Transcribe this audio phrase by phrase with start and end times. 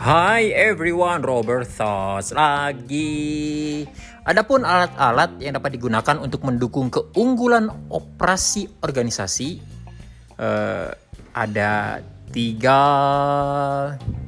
[0.00, 3.84] Hai everyone, Robert Thoughts lagi.
[4.24, 9.60] Adapun alat-alat yang dapat digunakan untuk mendukung keunggulan operasi organisasi
[10.40, 10.88] uh,
[11.36, 12.00] ada
[12.32, 12.80] tiga,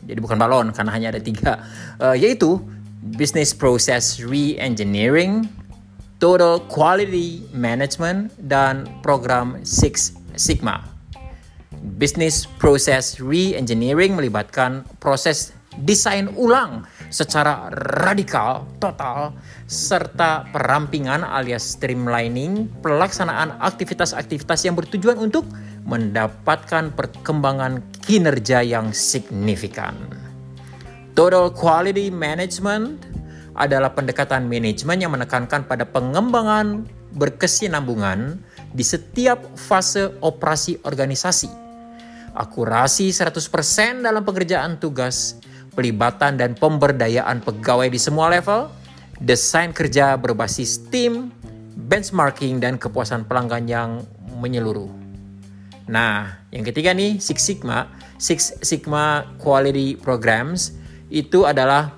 [0.04, 1.64] jadi bukan balon karena hanya ada tiga,
[2.04, 2.60] uh, yaitu
[3.16, 5.48] Business Process Re-Engineering,
[6.20, 10.84] Total Quality Management, dan program Six Sigma.
[11.96, 17.72] Business Process Re-Engineering melibatkan proses desain ulang secara
[18.04, 19.32] radikal, total,
[19.64, 25.48] serta perampingan alias streamlining pelaksanaan aktivitas-aktivitas yang bertujuan untuk
[25.88, 29.96] mendapatkan perkembangan kinerja yang signifikan.
[31.12, 33.08] Total Quality Management
[33.52, 38.40] adalah pendekatan manajemen yang menekankan pada pengembangan berkesinambungan
[38.72, 41.62] di setiap fase operasi organisasi
[42.32, 45.36] akurasi 100% dalam pekerjaan tugas,
[45.72, 48.68] pelibatan dan pemberdayaan pegawai di semua level,
[49.20, 51.32] desain kerja berbasis tim,
[51.88, 53.90] benchmarking dan kepuasan pelanggan yang
[54.40, 54.88] menyeluruh.
[55.88, 60.78] Nah, yang ketiga nih Six Sigma, Six Sigma Quality Programs
[61.10, 61.92] itu adalah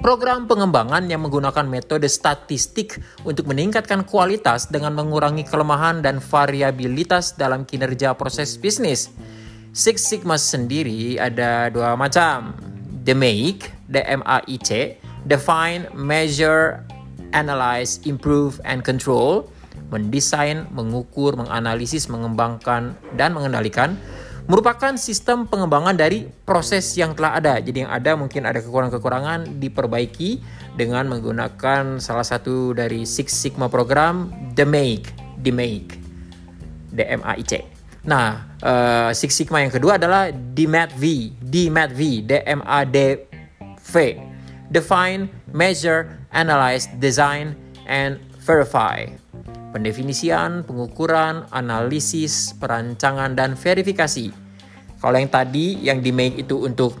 [0.00, 7.64] program pengembangan yang menggunakan metode statistik untuk meningkatkan kualitas dengan mengurangi kelemahan dan variabilitas dalam
[7.64, 9.12] kinerja proses bisnis.
[9.70, 12.69] Six Sigma sendiri ada dua macam.
[13.04, 16.84] The Make, the M-A-I-C, Define, Measure,
[17.32, 19.48] Analyze, Improve, and Control.
[19.90, 23.98] Mendesain, mengukur, menganalisis, mengembangkan, dan mengendalikan
[24.50, 27.62] merupakan sistem pengembangan dari proses yang telah ada.
[27.62, 30.42] Jadi yang ada mungkin ada kekurangan-kekurangan diperbaiki
[30.74, 35.14] dengan menggunakan salah satu dari Six Sigma program, The Make,
[35.46, 36.02] The Make,
[36.90, 37.79] The M-A-I-C.
[38.00, 41.04] Nah, uh, Six Sigma yang kedua adalah DMAT-V,
[42.24, 43.94] D-M-A-D-V.
[44.70, 47.58] Define, Measure, Analyze, Design,
[47.90, 49.04] and Verify.
[49.74, 54.32] Pendefinisian, pengukuran, analisis, perancangan, dan verifikasi.
[55.00, 56.96] Kalau yang tadi yang di make itu untuk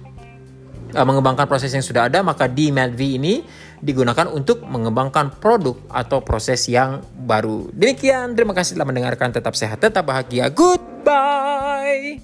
[0.92, 3.34] uh, mengembangkan proses yang sudah ada, maka DMAT-V ini
[3.80, 7.72] digunakan untuk mengembangkan produk atau proses yang baru.
[7.72, 9.32] Demikian, terima kasih telah mendengarkan.
[9.32, 10.52] Tetap sehat, tetap bahagia.
[11.04, 12.20] Bye.